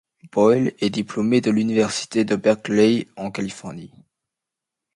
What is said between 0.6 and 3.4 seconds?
est diplômée de l'Université de Berkeley en